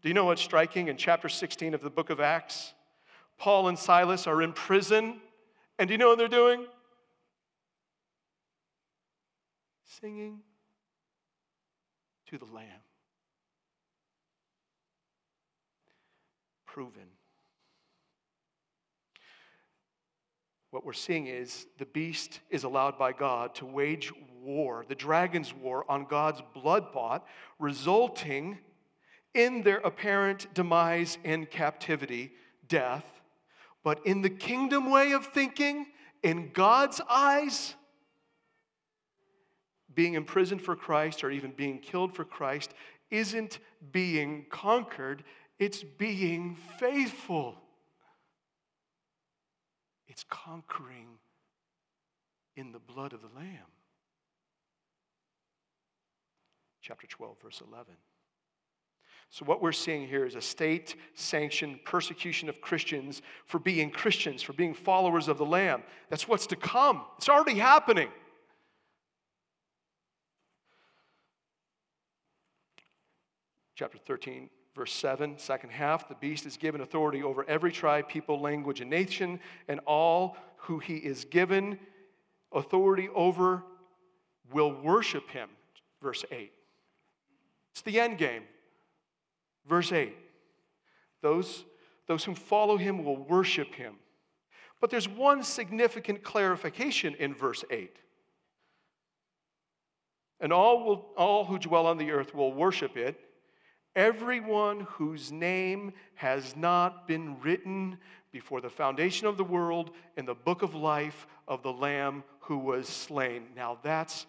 [0.00, 2.72] Do you know what's striking in chapter 16 of the book of Acts?
[3.36, 5.20] Paul and Silas are in prison,
[5.80, 6.66] and do you know what they're doing?
[9.84, 10.40] Singing
[12.28, 12.68] to the Lamb.
[16.66, 17.08] Proven
[20.70, 25.52] what we're seeing is the beast is allowed by God to wage war, the dragon's
[25.52, 27.26] war, on God's blood bought,
[27.58, 28.58] resulting
[29.34, 32.32] in their apparent demise and captivity,
[32.68, 33.19] death.
[33.82, 35.86] But in the kingdom way of thinking,
[36.22, 37.74] in God's eyes,
[39.94, 42.72] being imprisoned for Christ or even being killed for Christ
[43.10, 43.58] isn't
[43.90, 45.24] being conquered,
[45.58, 47.56] it's being faithful.
[50.08, 51.18] It's conquering
[52.56, 53.70] in the blood of the Lamb.
[56.82, 57.94] Chapter 12, verse 11.
[59.32, 64.42] So, what we're seeing here is a state sanctioned persecution of Christians for being Christians,
[64.42, 65.84] for being followers of the Lamb.
[66.08, 67.02] That's what's to come.
[67.16, 68.08] It's already happening.
[73.76, 78.40] Chapter 13, Verse 7, second half, the beast is given authority over every tribe, people,
[78.40, 81.78] language, and nation, and all who he is given
[82.52, 83.62] authority over
[84.52, 85.48] will worship him.
[86.00, 86.52] Verse 8.
[87.72, 88.44] It's the end game.
[89.66, 90.16] Verse 8.
[91.22, 91.64] Those,
[92.06, 93.96] those who follow him will worship him.
[94.80, 97.96] But there's one significant clarification in verse 8.
[100.40, 103.20] And all, will, all who dwell on the earth will worship it
[103.96, 107.98] Everyone whose name has not been written
[108.30, 112.58] before the foundation of the world in the book of life of the Lamb who
[112.58, 113.48] was slain.
[113.56, 114.26] Now that's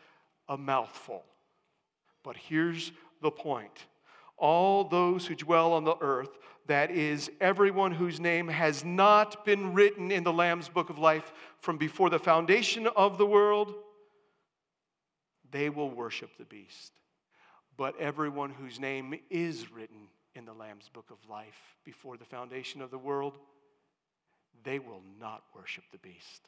[0.49, 1.23] a mouthful.
[2.23, 3.85] But here's the point
[4.41, 6.37] all those who dwell on the earth,
[6.67, 11.31] that is, everyone whose name has not been written in the Lamb's book of life
[11.59, 13.73] from before the foundation of the world,
[15.49, 16.91] they will worship the beast
[17.81, 22.79] but everyone whose name is written in the Lamb's book of life before the foundation
[22.79, 23.39] of the world,
[24.63, 26.47] they will not worship the beast.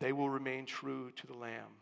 [0.00, 1.78] They will remain true to the Lamb.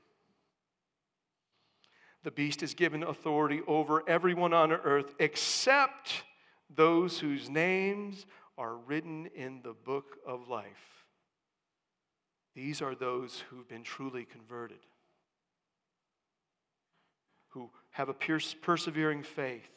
[2.24, 6.24] The beast is given authority over everyone on earth except
[6.74, 11.04] those whose names are written in the book of life.
[12.54, 14.78] These are those who've been truly converted
[17.52, 19.68] who have a persevering faith.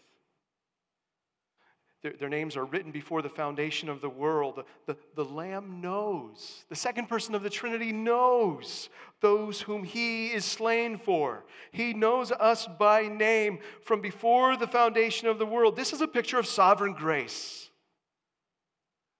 [2.05, 4.57] Their, their, names are written before the foundation of the world.
[4.57, 6.63] The, the, the Lamb knows.
[6.69, 8.89] The second person of the Trinity knows
[9.21, 11.45] those whom He is slain for.
[11.71, 15.75] He knows us by name from before the foundation of the world.
[15.75, 17.71] This is a picture of sovereign grace.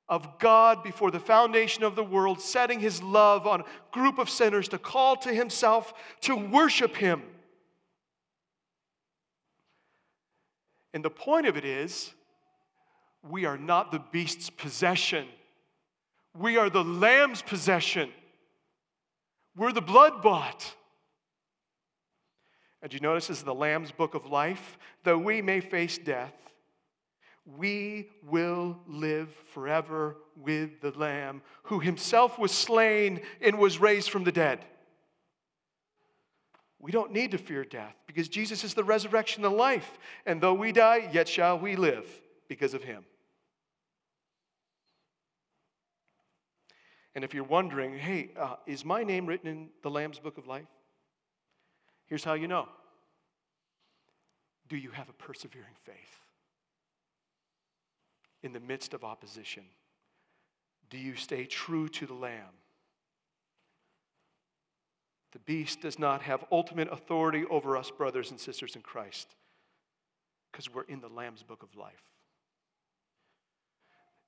[0.08, 4.30] of God before the foundation of the world, setting his love on a group of
[4.30, 7.24] sinners to call to himself to worship him.
[10.94, 12.14] And the point of it is,
[13.30, 15.26] we are not the beast's possession.
[16.38, 18.10] We are the lamb's possession.
[19.56, 20.74] We're the blood bought.
[22.82, 24.78] And you notice this is the Lamb's book of life?
[25.04, 26.36] Though we may face death,
[27.46, 34.24] we will live forever with the Lamb, who himself was slain and was raised from
[34.24, 34.64] the dead.
[36.80, 39.98] We don't need to fear death because Jesus is the resurrection and life.
[40.28, 42.08] And though we die, yet shall we live
[42.48, 43.04] because of him.
[47.16, 50.48] And if you're wondering, hey, uh, is my name written in the Lamb's book of
[50.48, 50.68] life?
[52.08, 52.68] Here's how you know
[54.68, 55.96] Do you have a persevering faith?
[58.44, 59.64] In the midst of opposition,
[60.90, 62.54] do you stay true to the Lamb?
[65.32, 69.36] The beast does not have ultimate authority over us, brothers and sisters in Christ,
[70.52, 72.15] because we're in the Lamb's book of life.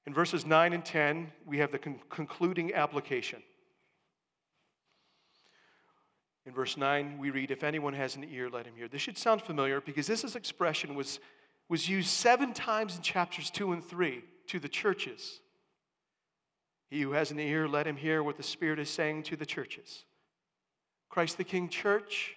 [0.07, 3.43] In verses 9 and 10, we have the con- concluding application.
[6.45, 8.87] In verse 9, we read, If anyone has an ear, let him hear.
[8.87, 11.19] This should sound familiar because this expression was,
[11.67, 15.41] was used seven times in chapters 2 and 3 to the churches.
[16.89, 19.45] He who has an ear, let him hear what the Spirit is saying to the
[19.45, 20.05] churches.
[21.09, 22.33] Christ the King Church,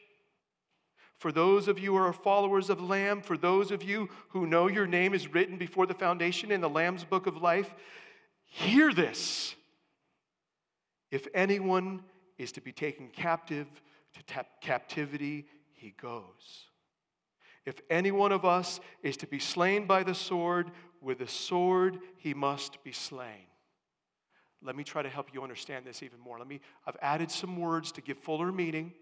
[1.21, 4.69] for those of you who are followers of Lamb, for those of you who know
[4.69, 7.75] your name is written before the foundation in the Lamb's book of life,
[8.47, 9.55] hear this.
[11.11, 12.03] If anyone
[12.39, 13.67] is to be taken captive,
[14.15, 15.45] to captivity
[15.75, 16.65] he goes.
[17.67, 20.71] If any one of us is to be slain by the sword,
[21.03, 23.45] with the sword he must be slain.
[24.63, 26.39] Let me try to help you understand this even more.
[26.39, 28.95] Let me, I've added some words to give fuller meaning.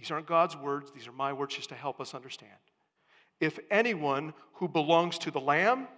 [0.00, 2.56] These aren't God's words, these are my words just to help us understand.
[3.38, 5.88] If anyone who belongs to the Lamb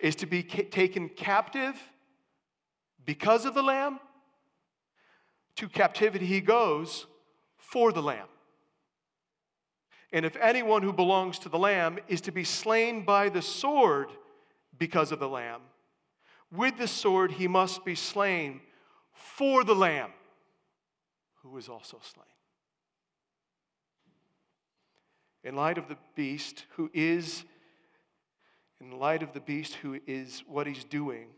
[0.00, 1.76] is to be ca- taken captive
[3.06, 4.00] because of the Lamb,
[5.56, 7.06] to captivity he goes
[7.56, 8.26] for the Lamb.
[10.12, 14.08] And if anyone who belongs to the Lamb is to be slain by the sword
[14.76, 15.60] because of the Lamb,
[16.50, 18.60] with the sword he must be slain
[19.12, 20.10] for the Lamb,
[21.44, 22.33] who is also slain.
[25.44, 27.44] In light of the beast who is,
[28.80, 31.28] in light of the beast who is what he's doing,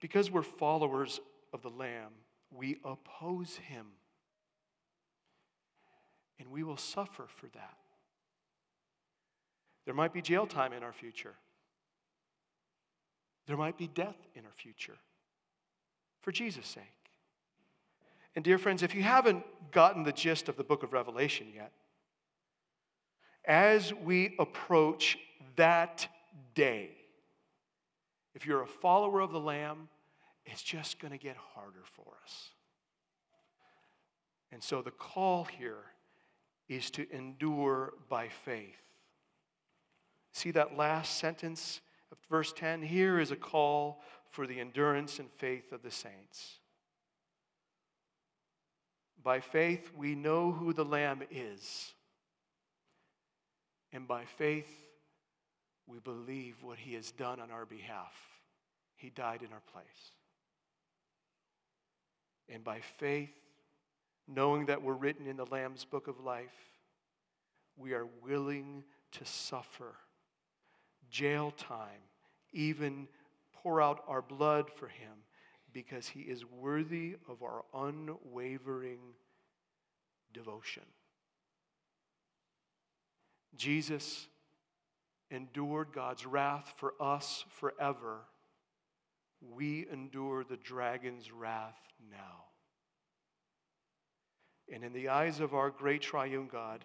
[0.00, 1.20] because we're followers
[1.52, 2.12] of the Lamb,
[2.54, 3.86] we oppose him.
[6.38, 7.78] And we will suffer for that.
[9.86, 11.34] There might be jail time in our future.
[13.46, 14.98] There might be death in our future
[16.20, 16.97] for Jesus' sake.
[18.38, 21.72] And, dear friends, if you haven't gotten the gist of the book of Revelation yet,
[23.44, 25.18] as we approach
[25.56, 26.06] that
[26.54, 26.90] day,
[28.36, 29.88] if you're a follower of the Lamb,
[30.46, 32.50] it's just going to get harder for us.
[34.52, 35.82] And so the call here
[36.68, 38.84] is to endure by faith.
[40.30, 41.80] See that last sentence
[42.12, 42.82] of verse 10?
[42.82, 46.60] Here is a call for the endurance and faith of the saints.
[49.28, 51.92] By faith, we know who the Lamb is.
[53.92, 54.74] And by faith,
[55.86, 58.14] we believe what he has done on our behalf.
[58.96, 59.84] He died in our place.
[62.48, 63.34] And by faith,
[64.26, 66.56] knowing that we're written in the Lamb's book of life,
[67.76, 69.92] we are willing to suffer
[71.10, 72.00] jail time,
[72.54, 73.06] even
[73.52, 75.12] pour out our blood for him,
[75.72, 79.00] because he is worthy of our unwavering
[80.32, 80.84] devotion.
[83.56, 84.26] Jesus
[85.30, 88.20] endured God's wrath for us forever.
[89.40, 91.78] We endure the dragon's wrath
[92.10, 92.44] now.
[94.72, 96.84] And in the eyes of our great triune God,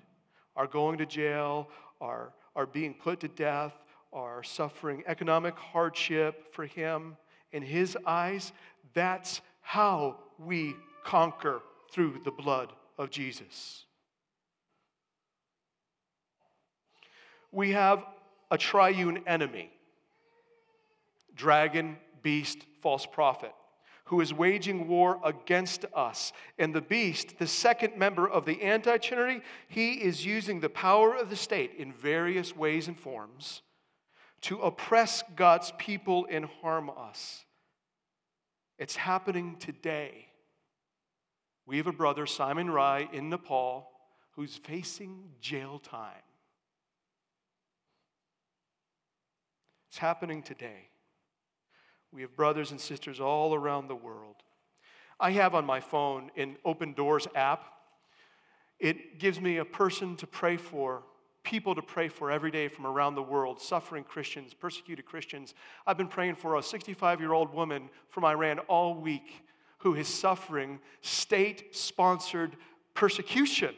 [0.55, 1.69] our going to jail,
[1.99, 3.73] our, our being put to death,
[4.11, 7.17] our suffering economic hardship for Him,
[7.51, 8.51] in His eyes,
[8.93, 13.85] that's how we conquer through the blood of Jesus.
[17.51, 18.03] We have
[18.49, 19.69] a triune enemy
[21.35, 23.53] dragon, beast, false prophet
[24.05, 26.33] who is waging war against us.
[26.59, 31.15] And the beast, the second member of the anti trinity, he is using the power
[31.15, 33.61] of the state in various ways and forms
[34.41, 37.45] to oppress God's people and harm us.
[38.77, 40.27] It's happening today.
[41.65, 43.89] We have a brother, Simon Rai, in Nepal,
[44.31, 46.23] who's facing jail time.
[49.89, 50.89] It's happening today.
[52.11, 54.37] We have brothers and sisters all around the world.
[55.19, 57.65] I have on my phone an Open Doors app.
[58.79, 61.03] It gives me a person to pray for,
[61.43, 65.53] people to pray for every day from around the world, suffering Christians, persecuted Christians.
[65.85, 69.45] I've been praying for a 65 year old woman from Iran all week
[69.79, 72.55] who is suffering state sponsored
[72.93, 73.75] persecution.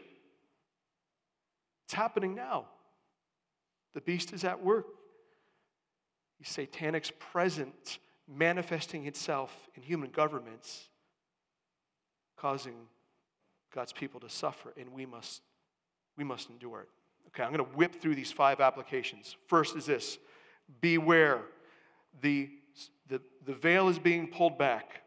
[1.85, 2.65] It's happening now.
[3.93, 4.85] The beast is at work.
[6.39, 10.89] The satanic's present manifesting itself in human governments,
[12.37, 12.75] causing
[13.73, 15.41] God's people to suffer, and we must,
[16.17, 16.89] we must endure it.
[17.35, 19.35] Okay, I'm going to whip through these five applications.
[19.47, 20.17] First is this
[20.79, 21.41] beware.
[22.21, 22.49] The,
[23.09, 25.01] the, the veil is being pulled back.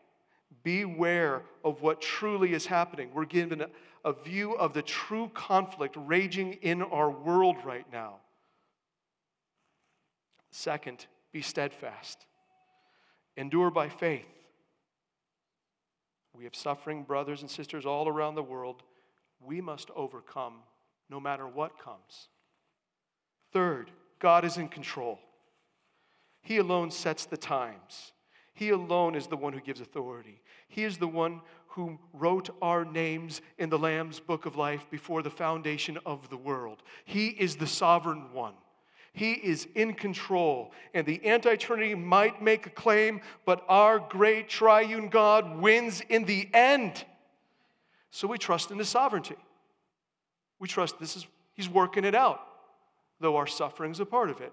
[0.63, 3.09] Beware of what truly is happening.
[3.15, 3.69] We're given a,
[4.05, 8.17] a view of the true conflict raging in our world right now.
[10.51, 12.27] Second, be steadfast.
[13.39, 14.27] Endure by faith.
[16.35, 18.83] We have suffering brothers and sisters all around the world.
[19.41, 20.57] We must overcome
[21.11, 22.29] no matter what comes.
[23.53, 25.19] Third, God is in control.
[26.43, 28.13] He alone sets the times.
[28.55, 30.43] He alone is the one who gives authority.
[30.69, 35.23] He is the one who wrote our names in the Lamb's book of life before
[35.23, 36.83] the foundation of the world.
[37.05, 38.55] He is the sovereign one.
[39.13, 40.73] He is in control.
[40.95, 46.25] And the anti Trinity might make a claim, but our great triune God wins in
[46.25, 47.05] the end.
[48.11, 49.37] So we trust in His sovereignty.
[50.59, 52.41] We trust this is, He's working it out,
[53.21, 54.53] though our suffering is a part of it.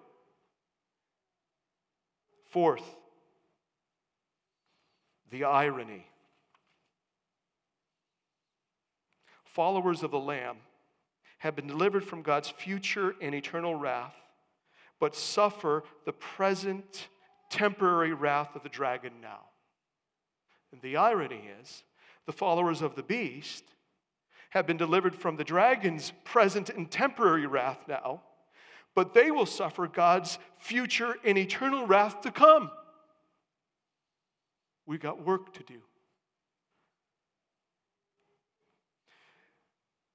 [2.49, 2.95] Fourth,
[5.29, 6.07] the irony.
[9.43, 10.57] Followers of the Lamb
[11.39, 14.15] have been delivered from God's future and eternal wrath,
[14.99, 17.07] but suffer the present
[17.49, 19.41] temporary wrath of the dragon now.
[20.71, 21.83] And the irony is,
[22.25, 23.63] the followers of the beast
[24.55, 28.21] have been delivered from the dragon's present and temporary wrath now,
[28.95, 32.71] but they will suffer God's future and eternal wrath to come.
[34.85, 35.81] We've got work to do.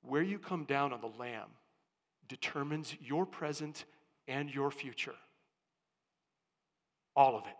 [0.00, 1.50] Where you come down on the Lamb
[2.26, 3.84] determines your present
[4.26, 5.14] and your future.
[7.14, 7.56] All of it.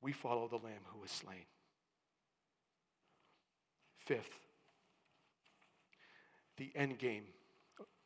[0.00, 1.46] We follow the Lamb who was slain.
[4.10, 4.40] Fifth,
[6.56, 7.22] the end game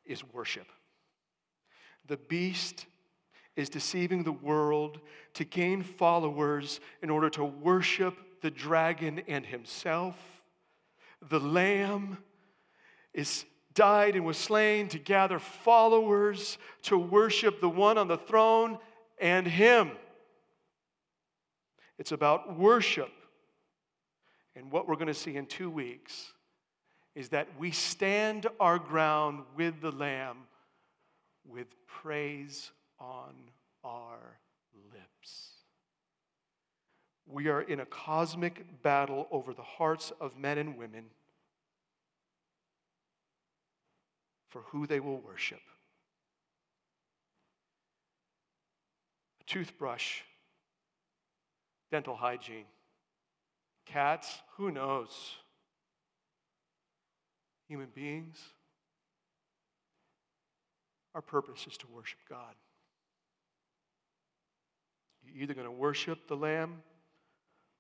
[0.05, 0.67] is worship.
[2.07, 2.85] The beast
[3.57, 5.01] is deceiving the world
[5.33, 10.43] to gain followers in order to worship the dragon and himself.
[11.27, 12.19] The lamb
[13.15, 18.77] is died and was slain to gather followers to worship the one on the throne
[19.19, 19.93] and him.
[21.97, 23.09] It's about worship.
[24.57, 26.33] And what we're going to see in 2 weeks
[27.15, 30.39] is that we stand our ground with the lamb
[31.49, 33.35] with praise on
[33.83, 34.39] our
[34.93, 35.51] lips.
[37.27, 41.05] We are in a cosmic battle over the hearts of men and women
[44.51, 45.61] for who they will worship.
[49.41, 50.21] A toothbrush,
[51.91, 52.67] dental hygiene,
[53.85, 55.11] cats, who knows?
[57.69, 58.39] Human beings,
[61.15, 62.55] our purpose is to worship God.
[65.25, 66.83] You're either going to worship the Lamb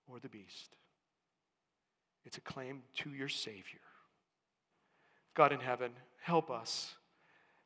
[0.07, 0.77] or the beast.
[2.25, 3.81] It's a claim to your Savior.
[5.35, 5.91] God in heaven,
[6.23, 6.95] help us.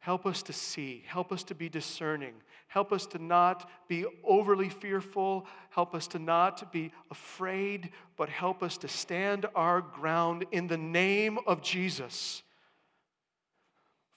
[0.01, 1.03] Help us to see.
[1.07, 2.34] Help us to be discerning.
[2.68, 5.46] Help us to not be overly fearful.
[5.70, 10.76] Help us to not be afraid, but help us to stand our ground in the
[10.76, 12.42] name of Jesus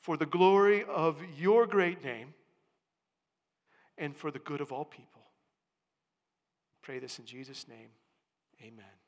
[0.02, 2.34] for the glory of your great name
[3.98, 5.22] and for the good of all people.
[6.82, 7.90] Pray this in Jesus' name.
[8.62, 9.01] Amen.